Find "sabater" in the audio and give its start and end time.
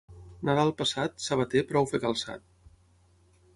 1.27-1.63